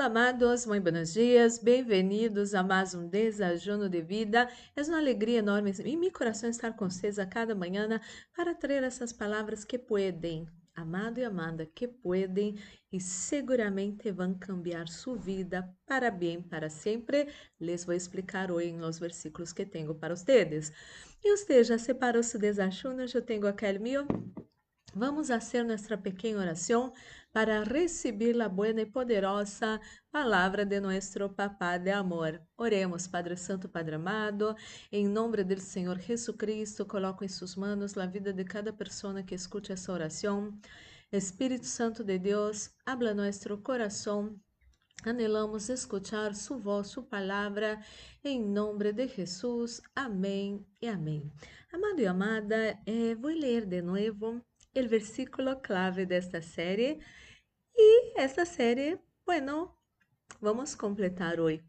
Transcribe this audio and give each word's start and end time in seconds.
Amados, 0.00 0.64
muito 0.64 0.84
buenos 0.84 1.12
dias, 1.12 1.58
bem-vindos 1.58 2.54
a 2.54 2.62
mais 2.62 2.94
um 2.94 3.08
desajuno 3.08 3.88
de 3.88 4.00
vida. 4.00 4.48
É 4.76 4.82
uma 4.82 4.98
alegria 4.98 5.40
enorme 5.40 5.72
em 5.84 5.96
meu 5.96 6.12
coração 6.12 6.48
estar 6.48 6.72
com 6.72 6.88
vocês 6.88 7.18
a 7.18 7.26
cada 7.26 7.52
manhã 7.52 8.00
para 8.34 8.54
trazer 8.54 8.84
essas 8.84 9.12
palavras 9.12 9.64
que 9.64 9.76
podem, 9.76 10.46
amado 10.74 11.18
e 11.18 11.24
amada, 11.24 11.66
que 11.66 11.88
podem 11.88 12.54
e 12.92 13.00
seguramente 13.00 14.12
vão 14.12 14.34
cambiar 14.34 14.88
sua 14.88 15.16
vida 15.16 15.68
para 15.84 16.12
bem, 16.12 16.40
para 16.40 16.70
sempre. 16.70 17.28
Les 17.60 17.84
vou 17.84 17.94
explicar 17.94 18.52
hoje 18.52 18.72
nos 18.72 19.00
versículos 19.00 19.52
que 19.52 19.66
tenho 19.66 19.94
para 19.96 20.14
vocês. 20.14 20.72
E 21.24 21.36
você 21.36 21.64
já 21.64 21.76
separou 21.76 22.22
seu 22.22 22.38
desajuno? 22.38 23.04
Eu 23.12 23.22
tenho 23.22 23.46
aquele 23.48 23.80
meu. 23.80 24.06
Vamos 24.94 25.28
fazer 25.28 25.64
nossa 25.64 25.98
pequena 25.98 26.40
oração 26.40 26.92
para 27.30 27.62
receber 27.62 28.40
a 28.40 28.48
boa 28.48 28.70
e 28.70 28.86
poderosa 28.86 29.78
palavra 30.10 30.64
de 30.64 30.80
nosso 30.80 31.28
Papá 31.28 31.76
de 31.76 31.90
amor. 31.90 32.40
Oremos, 32.56 33.06
Padre 33.06 33.36
Santo, 33.36 33.68
Padre 33.68 33.96
amado, 33.96 34.56
em 34.90 35.06
nome 35.06 35.44
do 35.44 35.60
Senhor 35.60 35.98
Jesucristo, 36.00 36.86
coloco 36.86 37.22
em 37.22 37.28
suas 37.28 37.54
mãos 37.54 37.96
a 37.98 38.06
vida 38.06 38.32
de 38.32 38.44
cada 38.44 38.72
pessoa 38.72 39.22
que 39.22 39.34
escute 39.34 39.72
essa 39.72 39.92
oração. 39.92 40.58
Espírito 41.12 41.66
Santo 41.66 42.02
de 42.02 42.18
Deus, 42.18 42.70
habla 42.86 43.12
nosso 43.12 43.58
coração. 43.58 44.40
Anelamos 45.04 45.68
escuchar 45.68 46.34
sua 46.34 46.56
voz, 46.56 46.88
sua 46.88 47.04
palavra, 47.04 47.78
em 48.24 48.42
nome 48.42 48.92
de 48.92 49.06
Jesus. 49.06 49.80
Amém 49.94 50.66
e 50.80 50.88
amém. 50.88 51.30
Amado 51.72 52.00
e 52.00 52.06
amada, 52.06 52.78
eh, 52.86 53.14
vou 53.14 53.30
ler 53.30 53.64
de 53.64 53.80
novo 53.80 54.42
o 54.80 54.88
versículo 54.88 55.60
clave 55.60 56.06
desta 56.06 56.40
série. 56.40 56.98
E 57.76 58.20
esta 58.20 58.44
série, 58.44 58.98
bueno, 59.26 59.76
vamos 60.40 60.74
completar 60.74 61.40
hoje. 61.40 61.64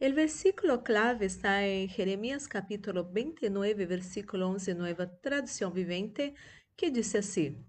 O 0.00 0.12
versículo 0.12 0.82
clave 0.82 1.26
está 1.26 1.62
em 1.62 1.88
Jeremias 1.88 2.46
capítulo 2.48 3.04
29, 3.04 3.86
versículo 3.86 4.46
11, 4.46 4.74
nova 4.74 5.06
tradução 5.06 5.70
vivente, 5.70 6.34
que 6.76 6.90
diz 6.90 7.14
assim: 7.14 7.64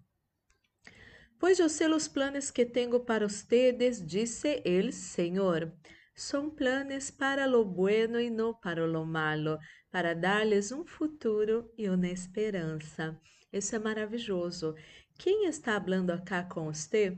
Pois 1.39 1.59
eu 1.59 1.69
sei 1.69 1.87
os 1.93 2.07
planos 2.07 2.49
que 2.49 2.65
tenho 2.65 2.99
para 3.01 3.25
ustedes, 3.25 4.03
disse 4.03 4.61
el 4.65 4.91
Senhor. 4.91 5.71
São 6.15 6.49
planos 6.49 7.11
para 7.11 7.45
lo 7.45 7.65
bueno 7.65 8.19
e 8.19 8.29
não 8.29 8.53
para 8.53 8.85
lo 8.85 9.05
malo, 9.05 9.59
para 9.91 10.13
dar-lhes 10.15 10.71
um 10.71 10.85
futuro 10.85 11.71
e 11.77 11.89
uma 11.89 12.07
esperança. 12.07 13.19
Isso 13.53 13.75
é 13.75 13.79
maravilhoso. 13.79 14.75
Quem 15.15 15.45
está 15.45 15.79
falando 15.79 16.09
acá 16.09 16.43
com 16.43 16.65
você 16.65 17.15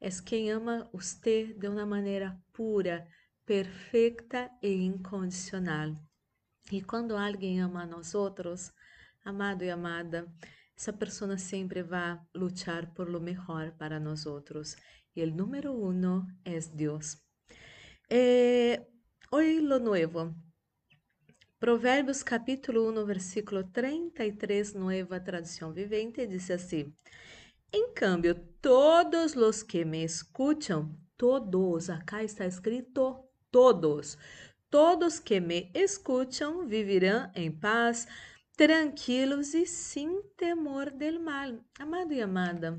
é 0.00 0.08
quem 0.24 0.50
ama 0.50 0.88
você 0.90 1.52
de 1.52 1.68
uma 1.68 1.84
maneira 1.84 2.40
pura, 2.54 3.06
perfeita 3.44 4.50
e 4.62 4.72
incondicional. 4.72 5.92
E 6.72 6.80
quando 6.80 7.14
alguém 7.14 7.60
ama 7.60 7.82
a 7.82 7.86
nós 7.86 8.14
outros, 8.14 8.72
amado 9.22 9.62
e 9.62 9.70
amada, 9.70 10.26
essa 10.74 10.90
pessoa 10.90 11.36
sempre 11.36 11.82
vai 11.82 12.18
lutar 12.34 12.94
por 12.94 13.06
lo 13.06 13.20
melhor 13.20 13.72
para 13.72 14.00
nós 14.00 14.24
outros. 14.24 14.76
E 15.14 15.22
o 15.22 15.30
número 15.30 15.70
um 15.74 16.26
é 16.46 16.58
Deus. 16.72 17.18
Eh, 18.10 18.86
hoy 19.30 19.60
lo 19.60 19.78
nuevo. 19.78 20.34
Provérbios 21.64 22.22
capítulo 22.22 22.90
1, 22.90 23.06
versículo 23.06 23.64
33, 23.64 24.74
nova 24.74 25.18
tradução 25.18 25.72
vivente, 25.72 26.26
diz 26.26 26.50
assim: 26.50 26.94
Em 27.72 27.90
cambio, 27.94 28.34
todos 28.60 29.34
os 29.34 29.62
que 29.62 29.82
me 29.82 30.04
escutam, 30.04 30.94
todos, 31.16 31.88
acá 31.88 32.22
está 32.22 32.44
escrito 32.44 33.18
todos, 33.50 34.18
todos 34.68 35.18
que 35.18 35.40
me 35.40 35.70
escutam 35.72 36.66
viverão 36.66 37.30
em 37.34 37.50
paz, 37.50 38.06
tranquilos 38.54 39.54
e 39.54 39.64
sem 39.66 40.20
temor 40.36 40.90
del 40.90 41.18
mal. 41.18 41.64
Amado 41.80 42.12
e 42.12 42.20
amada, 42.20 42.78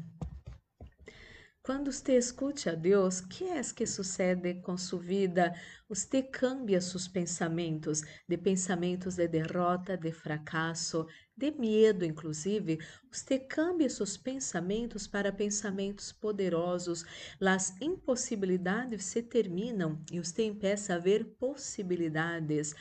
quando 1.65 1.91
você 1.91 2.15
escute 2.15 2.69
a 2.69 2.75
Deus, 2.75 3.21
o 3.21 3.27
que 3.27 3.45
é 3.45 3.59
que 3.63 3.87
sucede 3.87 4.61
com 4.61 4.77
sua 4.77 4.99
vida? 4.99 5.55
Você 5.87 6.23
cambia 6.23 6.81
seus 6.81 7.07
pensamentos 7.07 8.01
de 8.27 8.37
pensamentos 8.37 9.17
de 9.17 9.27
derrota, 9.27 9.95
de 9.95 10.11
fracasso, 10.11 11.05
de 11.37 11.51
medo, 11.51 12.05
inclusive. 12.05 12.79
Você 13.11 13.37
cambia 13.37 13.89
seus 13.89 14.17
pensamentos 14.17 15.05
para 15.05 15.31
pensamentos 15.31 16.11
poderosos. 16.11 17.05
As 17.41 17.79
impossibilidades 17.81 19.03
se 19.05 19.21
terminam 19.21 20.01
e 20.11 20.19
você 20.19 20.49
começa 20.49 20.95
a 20.95 20.97
ver 20.97 21.25
possibilidades. 21.37 22.73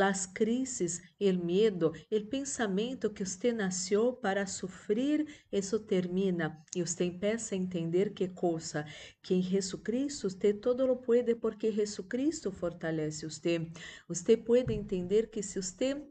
As 0.00 0.26
crises, 0.26 1.00
o 1.20 1.44
medo, 1.44 1.92
o 2.10 2.26
pensamento 2.26 3.10
que 3.10 3.24
você 3.24 3.52
nasceu 3.52 4.12
para 4.12 4.46
sofrer, 4.46 5.24
isso 5.50 5.78
termina 5.78 6.60
e 6.74 6.82
você 6.82 7.10
começa 7.10 7.54
a 7.54 7.58
entender 7.58 8.12
que 8.14 8.28
coisa 8.28 8.84
que 9.22 9.34
em 9.34 9.42
Jesus 9.42 9.80
Cristo 9.82 10.28
você 10.28 10.52
todo 10.52 10.86
lo 10.86 10.96
pode 10.96 11.34
porque 11.36 11.70
Jesus 11.70 12.06
Cristo 12.08 12.41
fortalece 12.50 13.28
você. 13.28 13.70
Você 14.08 14.36
pode 14.36 14.72
entender 14.72 15.30
que 15.30 15.42
se 15.42 15.60
você 15.62 16.02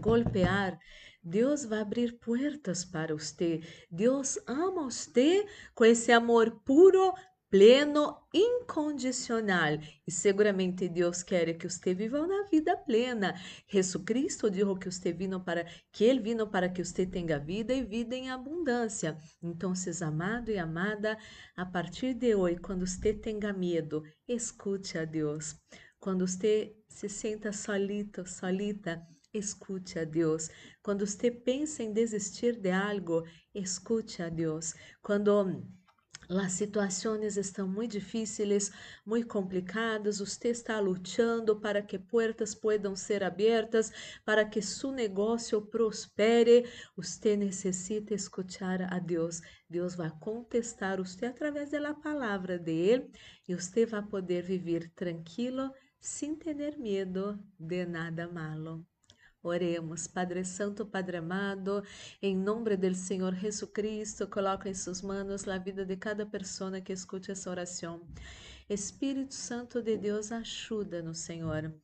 golpear, 0.00 0.78
Deus 1.22 1.64
vai 1.64 1.80
abrir 1.80 2.18
portas 2.18 2.84
para 2.84 3.14
você. 3.14 3.60
Deus 3.90 4.38
ama 4.46 4.84
você 4.84 5.44
com 5.74 5.84
esse 5.84 6.12
amor 6.12 6.60
puro, 6.64 7.12
pleno, 7.50 8.16
incondicional. 8.32 9.78
E 10.06 10.10
seguramente 10.10 10.88
Deus 10.88 11.22
quer 11.22 11.54
que 11.56 11.68
você 11.68 11.94
viva 11.94 12.20
uma 12.20 12.44
vida 12.48 12.76
plena. 12.76 13.34
Jesus 13.66 14.04
Cristo 14.04 14.50
disse 14.50 14.78
que 14.78 14.90
você 14.90 15.12
vino 15.12 15.40
para 15.40 15.64
que 15.92 16.04
ele 16.04 16.20
vino 16.20 16.46
para 16.46 16.68
que 16.68 16.84
você 16.84 17.06
tenha 17.06 17.38
vida 17.38 17.72
e 17.72 17.84
vida 17.84 18.14
em 18.14 18.30
abundância. 18.30 19.18
Então, 19.42 19.74
seus 19.74 20.02
amado 20.02 20.50
e 20.50 20.58
amada, 20.58 21.18
a 21.56 21.64
partir 21.64 22.14
de 22.14 22.34
hoje, 22.34 22.58
quando 22.58 22.86
você 22.86 23.12
tenha 23.12 23.52
medo, 23.52 24.02
escute 24.26 24.98
a 24.98 25.04
Deus. 25.04 25.56
Quando 25.98 26.26
você 26.26 26.76
se 26.88 27.08
senta 27.08 27.52
solito, 27.52 28.26
solita, 28.28 29.02
escute 29.32 29.98
a 29.98 30.04
Deus. 30.04 30.48
Quando 30.82 31.06
você 31.06 31.30
pensa 31.30 31.82
em 31.82 31.92
desistir 31.92 32.56
de 32.56 32.70
algo, 32.70 33.24
escute 33.54 34.22
a 34.22 34.28
Deus. 34.28 34.74
Quando 35.02 35.62
as 36.28 36.52
situações 36.52 37.38
estão 37.38 37.66
muito 37.66 37.92
difíceis, 37.92 38.70
muito 39.04 39.26
complicadas. 39.26 40.18
Você 40.18 40.48
está 40.48 40.78
lutando 40.78 41.58
para 41.58 41.80
que 41.80 41.98
portas 41.98 42.54
possam 42.54 42.94
ser 42.94 43.24
abertas, 43.24 43.90
para 44.24 44.44
que 44.44 44.60
seu 44.60 44.92
negócio 44.92 45.62
prospere. 45.62 46.68
Você 46.96 47.36
necessita 47.36 48.12
escutar 48.12 48.92
a 48.92 48.98
Deus. 48.98 49.40
Deus 49.70 49.94
vai 49.94 50.10
contestar 50.20 50.98
você 50.98 51.26
através 51.26 51.70
da 51.70 51.94
palavra 51.94 52.58
dele 52.58 53.10
e 53.48 53.54
você 53.54 53.86
vai 53.86 54.02
poder 54.02 54.42
viver 54.42 54.90
tranquilo, 54.90 55.72
sem 55.98 56.34
ter 56.34 56.76
medo 56.78 57.38
de 57.58 57.86
nada 57.86 58.28
malo. 58.28 58.84
Oremos, 59.48 60.06
Padre 60.06 60.44
Santo, 60.44 60.84
Padre 60.84 61.16
amado, 61.16 61.82
em 62.20 62.36
nome 62.36 62.76
do 62.76 62.94
Senhor 62.94 63.34
Jesus 63.34 63.70
Cristo, 63.72 64.28
coloco 64.28 64.68
em 64.68 64.74
suas 64.74 65.00
mãos 65.00 65.48
a 65.48 65.56
vida 65.56 65.86
de 65.86 65.96
cada 65.96 66.26
pessoa 66.26 66.80
que 66.82 66.92
escute 66.92 67.30
essa 67.30 67.48
oração. 67.48 68.06
Espírito 68.68 69.32
Santo 69.32 69.82
de 69.82 69.96
Deus, 69.96 70.30
ajuda-nos, 70.30 71.20
Senhor. 71.20 71.74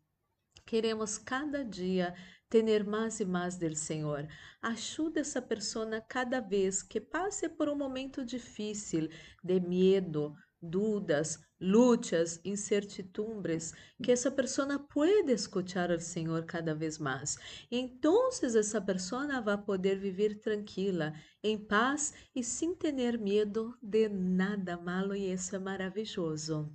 Queremos 0.66 1.16
cada 1.16 1.64
dia 1.64 2.14
ter 2.50 2.84
mais 2.84 3.18
e 3.20 3.24
mais 3.24 3.56
do 3.56 3.74
Senhor. 3.74 4.28
Ajuda 4.60 5.20
essa 5.20 5.40
pessoa 5.40 6.02
cada 6.02 6.40
vez 6.40 6.82
que 6.82 7.00
passe 7.00 7.48
por 7.48 7.70
um 7.70 7.76
momento 7.76 8.26
difícil, 8.26 9.08
de 9.42 9.58
medo, 9.58 10.36
dúvidas, 10.60 11.38
lutas, 11.64 12.38
incertidumbres, 12.44 13.72
que 14.02 14.12
essa 14.12 14.30
pessoa 14.30 14.78
pode 14.78 15.32
escutar 15.32 15.90
o 15.90 15.98
Senhor 15.98 16.44
cada 16.44 16.74
vez 16.74 16.98
mais. 16.98 17.38
Então, 17.70 18.28
essa 18.28 18.80
pessoa 18.82 19.40
vai 19.40 19.56
poder 19.56 19.98
viver 19.98 20.40
tranquila, 20.40 21.14
em 21.42 21.56
paz 21.56 22.12
e 22.34 22.44
sem 22.44 22.74
ter 22.74 23.18
medo 23.18 23.74
de 23.82 24.08
nada 24.10 24.76
malo, 24.76 25.16
e 25.16 25.32
isso 25.32 25.56
é 25.56 25.58
maravilhoso. 25.58 26.70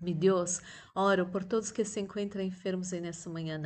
Mi 0.00 0.12
Deus, 0.12 0.60
oro 0.94 1.26
por 1.30 1.44
todos 1.44 1.70
que 1.70 1.84
se 1.84 2.00
encontram 2.00 2.42
enfermos 2.42 2.90
nessa 2.90 3.30
manhã. 3.30 3.62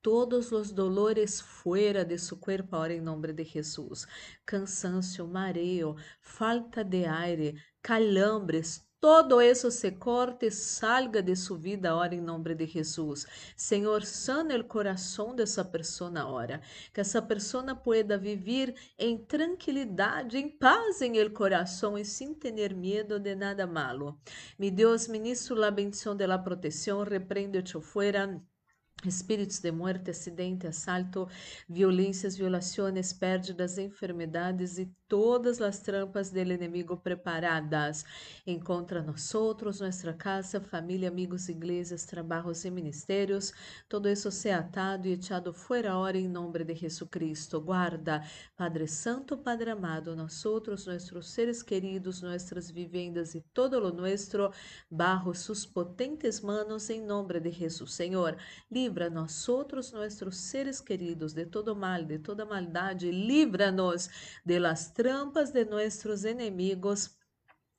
Todos 0.00 0.52
os 0.52 0.70
dolores 0.70 1.40
fuera 1.40 2.04
de 2.04 2.16
su 2.16 2.38
cuerpo 2.38 2.76
ahora 2.76 2.94
em 2.94 3.00
nome 3.00 3.32
de 3.32 3.42
Jesus. 3.42 4.06
Cansancio, 4.46 5.26
mareo, 5.26 5.96
falta 6.20 6.84
de 6.84 7.04
aire, 7.04 7.60
calambres, 7.82 8.86
todo 9.06 9.40
eso 9.40 9.70
se 9.70 9.96
corte, 9.96 10.50
salga 10.50 11.22
de 11.22 11.36
su 11.36 11.56
vida 11.56 11.90
ahora 11.90 12.16
en 12.16 12.24
nombre 12.24 12.56
de 12.56 12.66
Jesús. 12.66 13.24
Señor, 13.54 14.04
sana 14.04 14.52
el 14.52 14.66
corazón 14.66 15.36
de 15.36 15.44
esa 15.44 15.70
persona 15.70 16.22
ahora, 16.22 16.60
que 16.92 17.02
esa 17.02 17.28
persona 17.28 17.80
pueda 17.84 18.16
vivir 18.16 18.74
en 18.98 19.24
tranquilidad, 19.24 20.34
en 20.34 20.58
paz 20.58 21.02
en 21.02 21.14
el 21.14 21.32
corazón 21.32 22.00
y 22.00 22.04
sin 22.04 22.36
tener 22.36 22.74
miedo 22.74 23.20
de 23.20 23.36
nada 23.36 23.64
malo. 23.64 24.18
Mi 24.58 24.72
Dios, 24.72 25.08
ministro 25.08 25.54
la 25.54 25.70
bendición 25.70 26.18
de 26.18 26.26
la 26.26 26.42
protección, 26.42 27.06
reprende-te 27.06 27.80
fuera 27.80 28.42
espíritos 29.04 29.60
de 29.62 29.72
muerte, 29.72 30.10
acidente, 30.10 30.66
assalto, 30.66 31.28
violências, 31.68 32.36
violações, 32.36 33.12
pérdidas, 33.12 33.78
enfermedades 33.78 34.78
e 34.78 34.90
todas 35.08 35.60
as 35.60 35.78
trampas 35.78 36.30
do 36.30 36.38
inimigo 36.38 36.96
preparadas. 36.96 38.04
Encontra 38.46 39.02
nós 39.02 39.34
outros, 39.34 39.80
nossa 39.80 40.12
casa, 40.12 40.60
família, 40.60 41.08
amigos, 41.08 41.48
igrejas, 41.48 42.04
trabalhos 42.04 42.64
e 42.64 42.70
ministérios. 42.70 43.52
Todo 43.88 44.08
isso 44.08 44.30
se 44.30 44.50
atado 44.50 45.06
e 45.08 45.12
echado 45.12 45.52
fora 45.52 45.96
hora 45.96 46.18
em 46.18 46.28
nome 46.28 46.64
de 46.64 46.74
Jesus 46.74 47.08
Cristo. 47.10 47.60
Guarda, 47.60 48.22
Padre 48.56 48.86
Santo, 48.86 49.36
Padre 49.36 49.70
amado, 49.70 50.16
nós 50.16 50.44
outros, 50.44 50.86
nossos 50.86 51.30
seres 51.30 51.62
queridos, 51.62 52.22
nossas 52.22 52.70
vivendas 52.70 53.34
e 53.34 53.40
todo 53.52 53.78
lo 53.78 53.92
nuestro, 53.92 54.52
bajo 54.90 55.34
sus 55.34 55.64
potentes 55.64 56.40
manos 56.40 56.90
em 56.90 57.00
nome 57.00 57.40
de 57.40 57.50
Jesus. 57.50 57.94
Senhor, 57.94 58.36
livra 58.70 59.10
nós 59.10 59.48
outros, 59.48 59.92
nossos 59.92 60.36
seres 60.36 60.80
queridos, 60.80 61.32
de 61.32 61.46
todo 61.46 61.74
mal, 61.76 62.04
de 62.04 62.18
toda 62.18 62.44
maldade. 62.44 63.10
Livra-nos 63.10 64.08
de 64.44 64.58
las 64.58 64.95
trampas 64.96 65.50
de 65.52 65.62
nossos 65.66 66.24
inimigos 66.24 67.10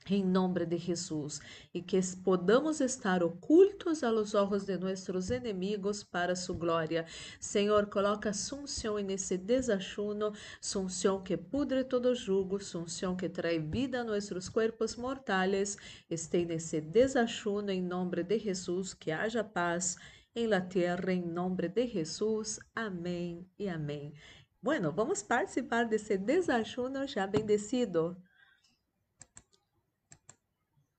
em 0.10 0.24
nome 0.24 0.66
de 0.66 0.78
Jesus, 0.78 1.42
e 1.74 1.82
que 1.82 2.00
podamos 2.24 2.80
estar 2.80 3.24
ocultos 3.24 4.04
aos 4.04 4.34
olhos 4.36 4.66
de 4.66 4.78
nossos 4.78 5.32
inimigos 5.32 6.04
para 6.04 6.36
sua 6.36 6.56
glória. 6.56 7.06
Senhor, 7.40 7.88
coloca 7.88 8.32
sunção 8.32 8.98
nesse 9.00 9.38
desachuno, 9.38 10.32
sunção 10.62 11.22
que 11.22 11.36
pudre 11.36 11.84
todo 11.84 12.16
jugo, 12.16 12.64
sunção 12.64 13.18
que 13.18 13.28
traz 13.28 13.62
vida 13.70 14.02
a 14.02 14.04
nossos 14.04 14.48
corpos 14.48 14.96
mortais. 14.96 15.76
Este 16.10 16.46
nesse 16.46 16.80
desachuno 16.80 17.72
em 17.72 17.82
nome 17.82 18.24
de 18.24 18.40
Jesus, 18.40 18.94
que 18.94 19.12
haja 19.12 19.44
paz 19.44 19.98
em 20.36 20.48
la 20.48 20.62
terra 20.62 21.12
em 21.12 21.22
nome 21.22 21.68
de 21.68 21.88
Jesus. 21.88 22.60
Amém 22.76 23.46
e 23.60 23.68
amém. 23.68 24.14
Bueno, 24.62 24.92
vamos 24.92 25.22
participar 25.22 25.86
desse 25.86 26.18
desajuno 26.18 27.08
já 27.08 27.28
bendecido. 27.28 28.18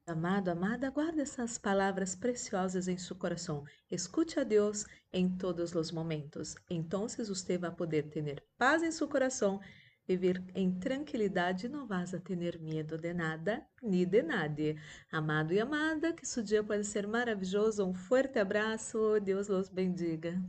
Amado, 0.07 0.49
amada, 0.49 0.89
guarde 0.89 1.21
essas 1.21 1.59
palavras 1.59 2.15
preciosas 2.15 2.89
em 2.89 2.97
seu 2.97 3.15
coração. 3.15 3.65
Escute 3.91 4.41
a 4.41 4.43
Deus 4.43 4.87
em 5.13 5.29
todos 5.37 5.75
os 5.75 5.91
momentos. 5.91 6.55
Então, 6.71 7.07
você 7.07 7.59
vai 7.59 7.71
poder 7.71 8.09
ter 8.09 8.43
paz 8.57 8.83
em 8.83 8.91
seu 8.91 9.07
coração, 9.07 9.61
viver 10.07 10.43
em 10.55 10.73
tranquilidade 10.79 11.67
e 11.67 11.69
não 11.69 11.87
vas 11.87 12.15
a 12.15 12.19
ter 12.19 12.59
medo 12.59 12.97
de 12.97 13.13
nada 13.13 13.67
nem 13.83 14.07
de 14.07 14.23
nadie. 14.23 14.81
Amado 15.13 15.53
e 15.53 15.61
amada, 15.61 16.15
que 16.15 16.27
seu 16.27 16.43
dia 16.43 16.65
pode 16.65 16.85
ser 16.85 17.07
maravilhoso. 17.07 17.85
Um 17.85 17.93
forte 17.93 18.39
abraço. 18.39 19.21
Deus 19.21 19.49
los 19.49 19.69
bendiga. 19.69 20.41